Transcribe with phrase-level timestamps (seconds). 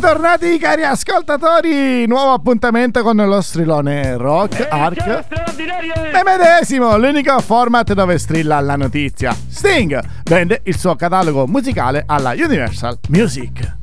[0.00, 5.26] Bentornati cari ascoltatori, nuovo appuntamento con lo strilone Rock Arc
[5.58, 9.36] e medesimo, l'unico format dove strilla la notizia.
[9.46, 13.76] Sting vende il suo catalogo musicale alla Universal Music.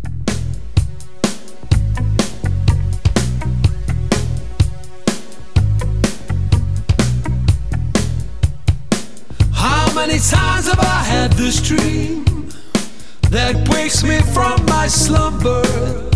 [9.53, 12.27] How many times have I had this dream?
[13.29, 16.06] that wakes me from my slumber.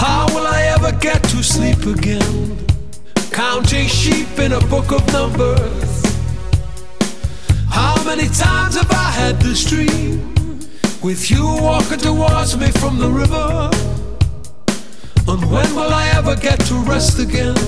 [0.00, 2.56] How will I ever get to sleep again?
[3.30, 5.90] Counting sheep in a book of numbers.
[7.68, 10.34] How many times have I had this dream?
[11.02, 13.68] With you walking towards me from the river.
[15.28, 17.58] And when will I ever get to rest again?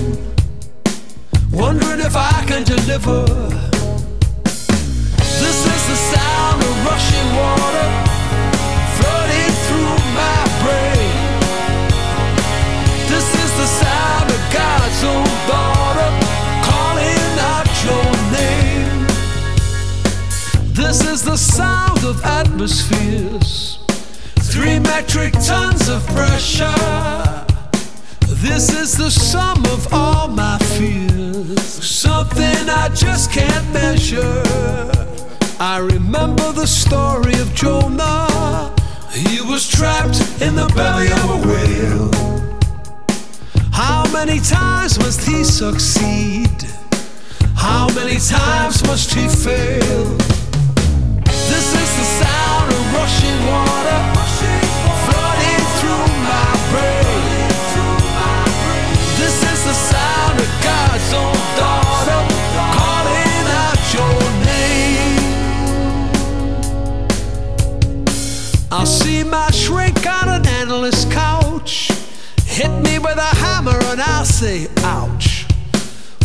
[1.51, 3.25] Wondering if I can deliver.
[5.43, 8.02] This is the sound of rushing water.
[22.63, 23.77] Atmospheres,
[24.39, 27.45] three metric tons of pressure.
[28.39, 34.43] This is the sum of all my fears, something I just can't measure.
[35.59, 38.73] I remember the story of Jonah.
[39.11, 42.11] He was trapped in the belly of a whale.
[43.73, 46.63] How many times must he succeed?
[47.55, 50.42] How many times must he fail?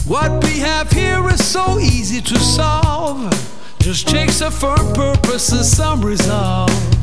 [0.09, 3.31] What we have here is so easy to solve.
[3.79, 6.98] Just takes a firm purpose and some resolve.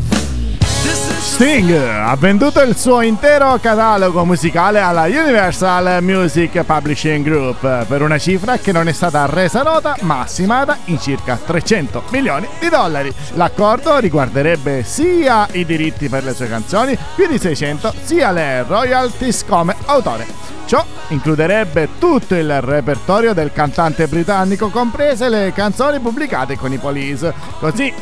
[1.35, 8.18] Sting ha venduto il suo intero catalogo musicale alla Universal Music Publishing Group per una
[8.18, 13.13] cifra che non è stata resa nota ma stimata in circa 300 milioni di dollari.
[13.34, 19.44] L'accordo riguarderebbe sia i diritti per le sue canzoni, più di 600, sia le royalties
[19.45, 20.25] come autore.
[20.66, 27.34] Ciò includerebbe tutto il repertorio del cantante britannico, comprese le canzoni pubblicate con i Police.
[27.59, 27.94] Così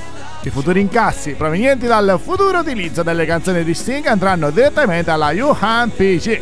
[0.47, 5.91] i futuri incassi provenienti dal futuro utilizzo delle canzoni di Sting andranno direttamente alla Yuhan
[5.95, 6.39] PC.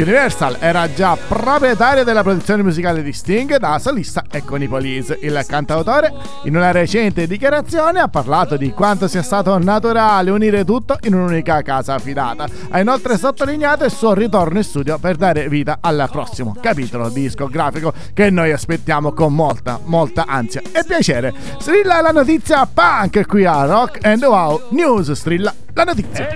[0.00, 5.18] Universal era già proprietaria della produzione musicale di Sting da solista e con i Police.
[5.22, 6.12] Il cantautore,
[6.44, 11.62] in una recente dichiarazione, ha parlato di quanto sia stato naturale unire tutto in un'unica
[11.62, 12.46] casa affidata.
[12.70, 17.92] Ha inoltre sottolineato il suo ritorno in studio per dare vita al prossimo capitolo discografico
[18.14, 21.34] che noi aspettiamo con molta, molta ansia e piacere.
[21.58, 25.10] Strilla la notizia punk qui a Rock and Wow News.
[25.10, 26.28] Strilla la notizia.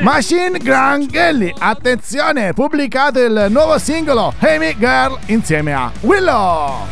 [0.00, 6.86] Machine Gun Kelly, attenzione, pubblicato il nuovo singolo Hey Me Girl insieme a Willow.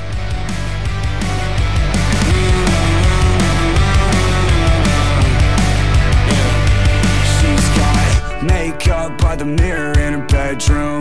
[8.43, 10.94] Makeup by the mirror in her bedroom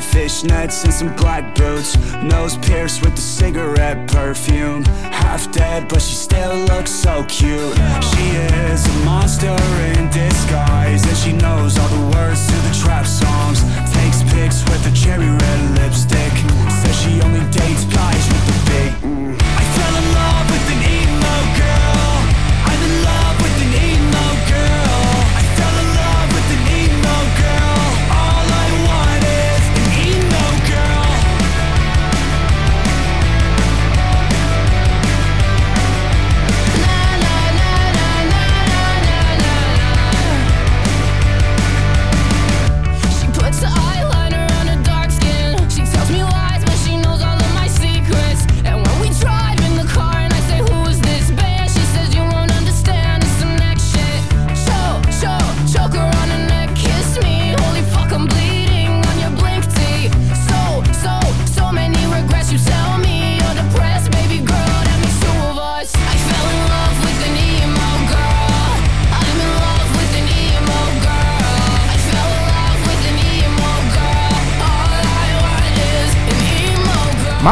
[0.00, 1.96] Fishnets and some black boots.
[2.22, 4.84] Nose pierced with the cigarette perfume.
[4.84, 7.76] Half dead but she still looks so cute.
[8.10, 8.26] She
[8.70, 9.04] is a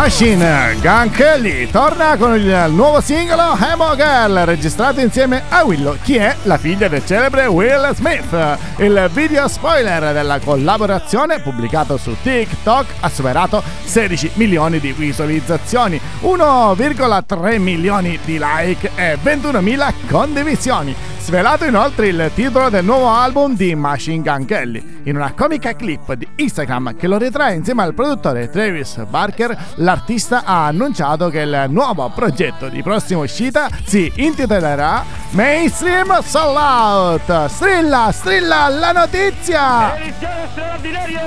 [0.02, 6.16] Machine Gun Kelly torna con il nuovo singolo Emo Girl registrato insieme a Willow, chi
[6.16, 8.58] è la figlia del celebre Will Smith.
[8.78, 17.60] Il video spoiler della collaborazione pubblicato su TikTok ha superato 16 milioni di visualizzazioni, 1,3
[17.60, 20.96] milioni di like e 21.000 condivisioni.
[21.22, 25.02] Svelato inoltre il titolo del nuovo album di Machine Gun Kelly.
[25.04, 30.42] In una comica clip di Instagram che lo ritrae insieme al produttore Travis Barker, l'artista
[30.44, 37.46] ha annunciato che il nuovo progetto di prossima uscita si intitolerà Mainstream Soul Out.
[37.46, 39.94] Strilla, strilla la notizia!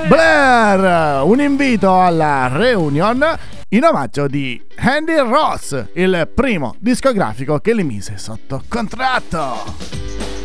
[0.06, 3.24] Blair, un invito alla reunion
[3.70, 10.35] in omaggio di Andy Ross, il primo discografico che li mise sotto contratto.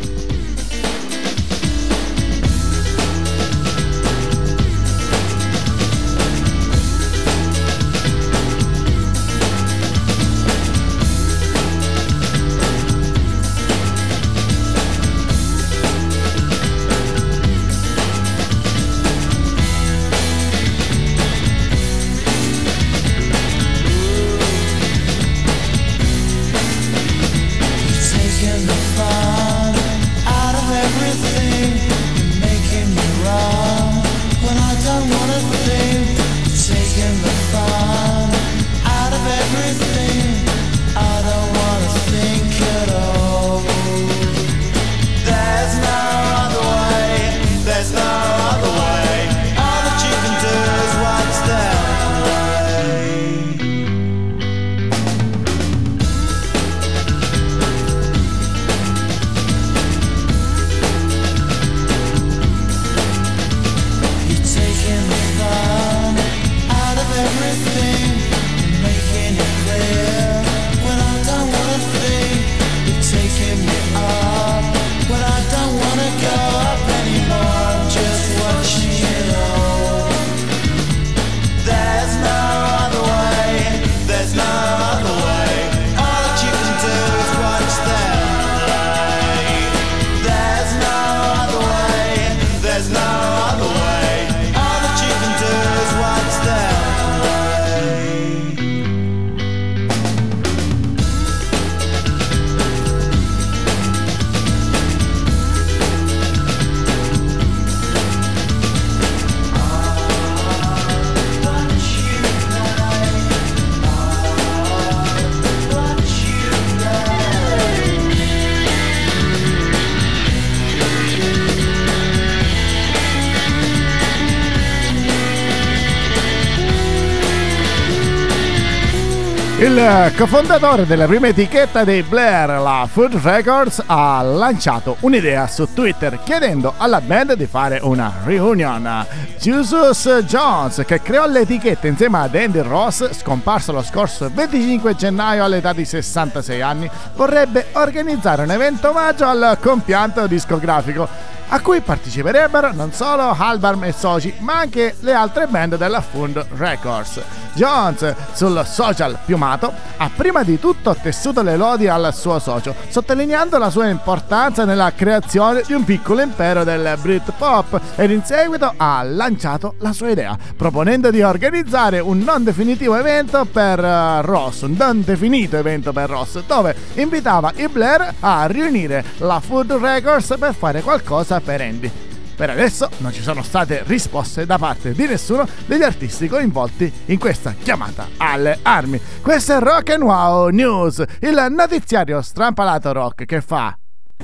[129.62, 136.18] Il cofondatore della prima etichetta dei Blair, la Food Records, ha lanciato un'idea su Twitter
[136.24, 139.06] chiedendo alla band di fare una reunion.
[139.38, 145.72] Jesus Jones, che creò l'etichetta insieme ad Andy Ross, scomparso lo scorso 25 gennaio all'età
[145.72, 151.08] di 66 anni, vorrebbe organizzare un evento omaggio al compianto discografico
[151.52, 156.42] a cui parteciperebbero non solo Albarm e Soci, ma anche le altre band della Fund
[156.56, 157.20] Records.
[157.54, 163.58] Jones, sul social piumato, ha prima di tutto tessuto le lodi al suo socio, sottolineando
[163.58, 169.02] la sua importanza nella creazione di un piccolo impero del Britpop ed in seguito ha
[169.02, 174.74] lanciato la sua idea, proponendo di organizzare un non definitivo evento per uh, Ross, un
[174.78, 180.54] non definito evento per Ross, dove invitava i Blair a riunire la Food Records per
[180.54, 181.90] fare qualcosa per Andy.
[182.34, 187.18] Per adesso non ci sono state risposte da parte di nessuno degli artisti coinvolti in
[187.18, 189.00] questa chiamata alle armi.
[189.20, 193.76] Questo è Rock and Wow News, il notiziario strampalato rock che fa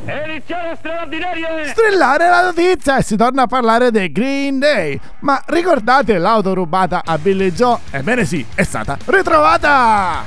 [0.05, 1.67] Edizione straordinaria!
[1.67, 4.99] Strillare la notizia e si torna a parlare dei Green Day.
[5.21, 7.79] Ma ricordate l'auto rubata a Billy Joe?
[7.91, 10.25] Ebbene sì, è stata ritrovata!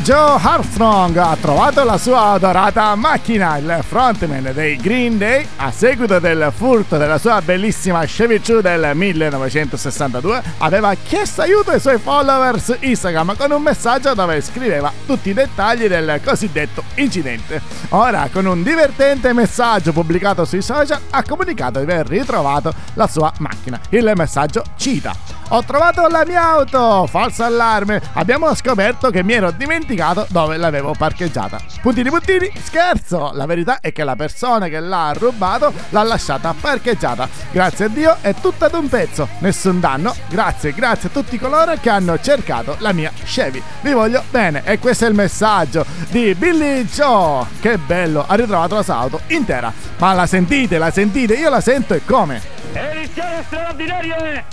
[0.00, 3.56] Joe Armstrong ha trovato la sua adorata macchina.
[3.58, 8.90] Il frontman dei Green Day, a seguito del furto della sua bellissima Chevy Choo del
[8.94, 15.34] 1962, aveva chiesto aiuto ai suoi followers Instagram con un messaggio dove scriveva tutti i
[15.34, 17.60] dettagli del cosiddetto incidente.
[17.90, 23.32] Ora, con un divertente messaggio pubblicato sui social, ha comunicato di aver ritrovato la sua
[23.38, 23.80] macchina.
[23.90, 27.06] Il messaggio cita ho trovato la mia auto!
[27.06, 28.00] Falso allarme!
[28.14, 31.58] Abbiamo scoperto che mi ero dimenticato dove l'avevo parcheggiata.
[31.80, 33.30] Puntini puntini, scherzo!
[33.32, 37.28] La verità è che la persona che l'ha rubato l'ha lasciata parcheggiata.
[37.50, 39.28] Grazie a Dio è tutto ad un pezzo.
[39.38, 40.14] Nessun danno.
[40.28, 43.62] Grazie, grazie a tutti coloro che hanno cercato la mia Chevy.
[43.80, 47.46] Vi voglio bene e questo è il messaggio di Billy Joe.
[47.60, 49.72] Che bello, ha ritrovato la sua auto intera.
[49.98, 51.34] Ma la sentite, la sentite?
[51.34, 52.57] Io la sento e come?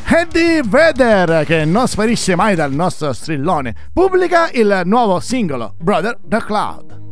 [0.07, 6.37] Eddie Vedder, che non sparisce mai dal nostro strillone, pubblica il nuovo singolo Brother the
[6.37, 7.04] Cloud.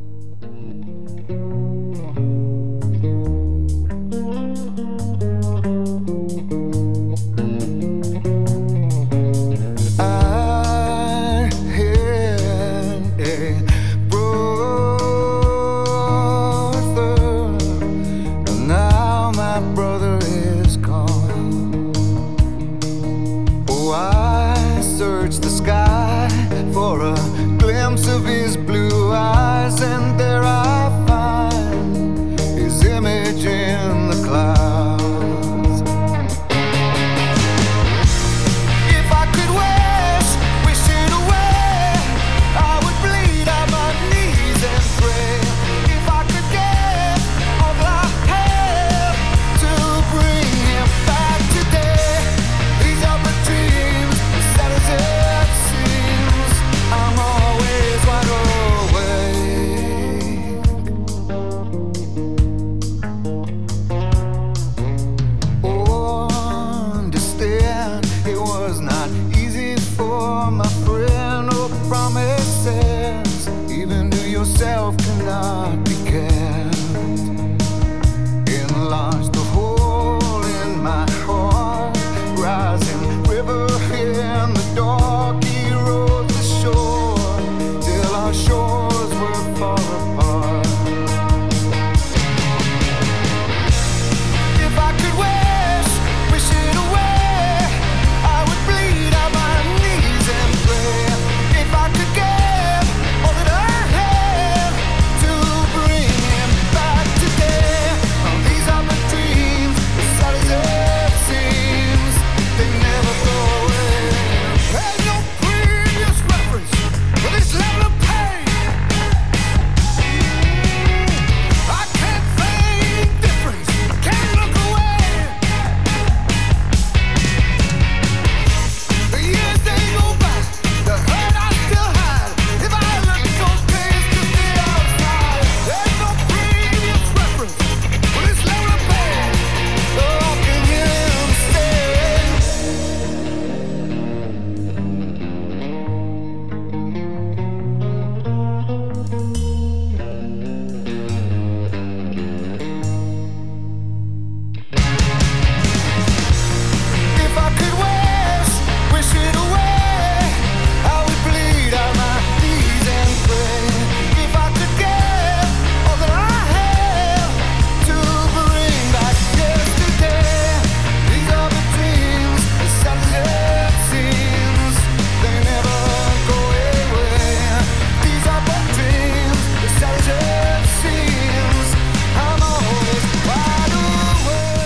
[84.43, 85.12] open the door.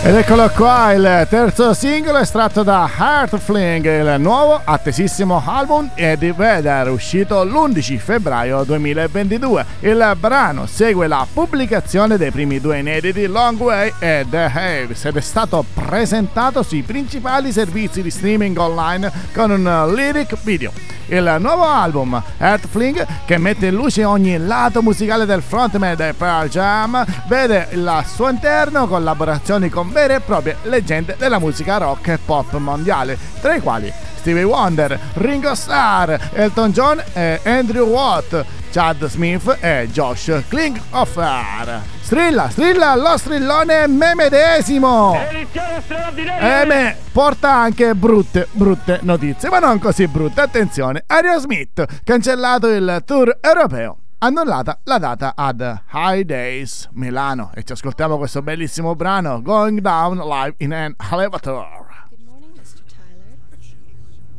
[0.08, 6.90] Ed eccolo qua, il terzo singolo estratto da Heartfling, il nuovo attesissimo album Eddie Vedder,
[6.90, 9.66] uscito l'11 febbraio 2022.
[9.82, 15.18] Il brano segue la pubblicazione dei primi due inediti Long Way e The Haves ed
[15.18, 20.72] è stato presentato sui principali servizi di streaming online con un lyric video
[21.08, 26.50] il nuovo album Earthfling che mette in luce ogni lato musicale del frontman del Pearl
[26.50, 32.20] Jam vede al suo interno collaborazioni con vere e proprie leggende della musica rock e
[32.24, 39.08] pop mondiale tra i quali Stevie Wonder, Ringo Starr, Elton John e Andrew Watt Chad
[39.08, 41.82] Smith e Josh Klinghoffer.
[42.00, 45.20] Strilla, strilla lo strillone memedesimo!
[45.32, 46.62] Edizione straordinaria!
[46.62, 50.42] Eme porta anche brutte, brutte notizie, ma non così brutte.
[50.42, 53.98] Attenzione, Aerosmith, cancellato il tour europeo.
[54.20, 55.62] Annullata la data ad
[55.94, 62.08] High Days Milano e ci ascoltiamo questo bellissimo brano Going Down Live in an Elevator.
[62.10, 62.82] Good morning, Mr.
[62.88, 63.38] Tyler.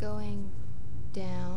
[0.00, 0.50] Going
[1.12, 1.47] down.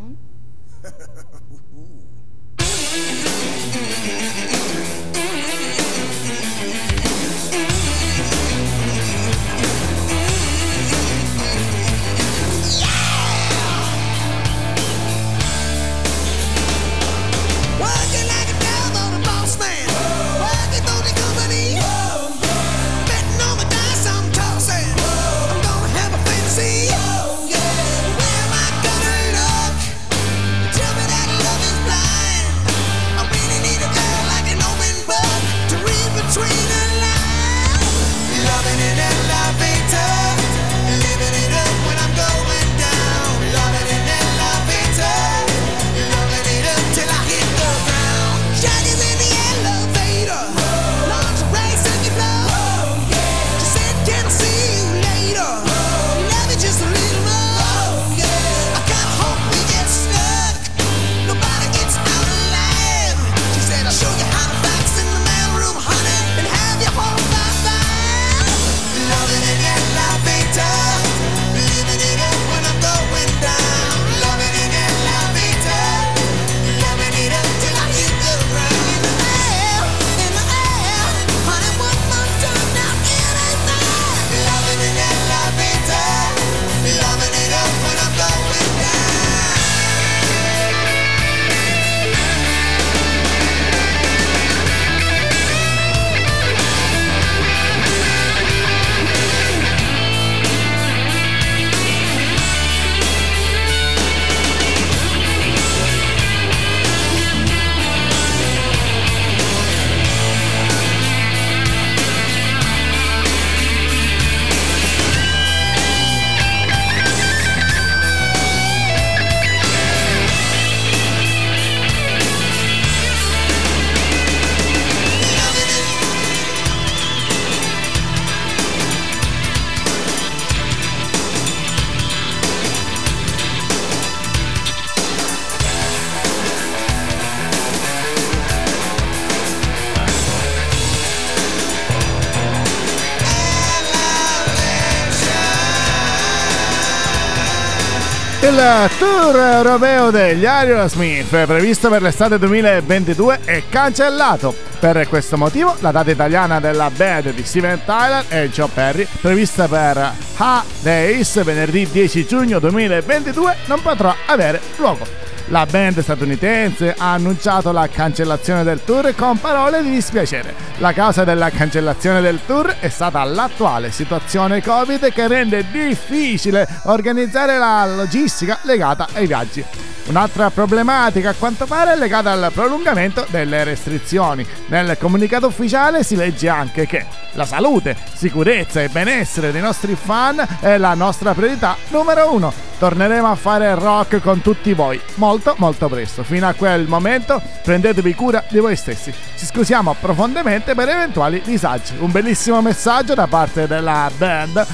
[148.61, 154.53] Il tour europeo degli Aerosmith, previsto per l'estate 2022, è cancellato.
[154.79, 159.67] Per questo motivo, la data italiana della band di Steven Tyler e Joe Perry, prevista
[159.67, 165.30] per Ha Days venerdì 10 giugno 2022, non potrà avere luogo.
[165.51, 170.53] La band statunitense ha annunciato la cancellazione del tour con parole di dispiacere.
[170.77, 177.57] La causa della cancellazione del tour è stata l'attuale situazione Covid che rende difficile organizzare
[177.57, 179.91] la logistica legata ai viaggi.
[180.07, 184.46] Un'altra problematica a quanto pare è legata al prolungamento delle restrizioni.
[184.68, 190.46] Nel comunicato ufficiale si legge anche che la salute, sicurezza e benessere dei nostri fan
[190.59, 192.53] è la nostra priorità numero uno.
[192.77, 196.24] Torneremo a fare rock con tutti voi molto molto presto.
[196.24, 199.14] Fino a quel momento prendetevi cura di voi stessi.
[199.37, 201.94] Ci scusiamo profondamente per eventuali disagi.
[202.00, 204.66] Un bellissimo messaggio da parte della band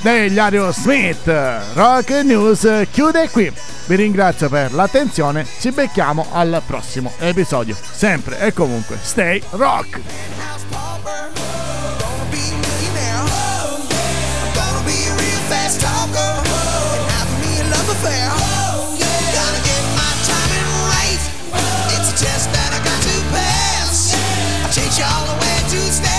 [0.00, 1.26] degli Aerosmith.
[1.74, 3.52] Rock News chiude qui.
[3.86, 7.74] Vi ringrazio per l'attenzione, ci becchiamo al prossimo episodio.
[7.74, 10.00] Sempre e comunque, stay rock!
[25.80, 26.09] House